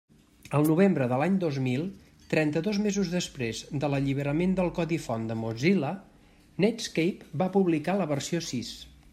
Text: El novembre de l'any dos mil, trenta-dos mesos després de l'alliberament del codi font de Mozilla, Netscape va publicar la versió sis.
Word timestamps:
El 0.59 0.63
novembre 0.67 1.07
de 1.09 1.17
l'any 1.23 1.33
dos 1.43 1.57
mil, 1.65 1.83
trenta-dos 2.31 2.79
mesos 2.85 3.11
després 3.17 3.61
de 3.83 3.91
l'alliberament 3.95 4.57
del 4.61 4.73
codi 4.81 4.99
font 5.07 5.29
de 5.33 5.39
Mozilla, 5.45 5.95
Netscape 6.67 7.43
va 7.43 7.53
publicar 7.59 8.01
la 8.03 8.13
versió 8.15 8.45
sis. 8.53 8.75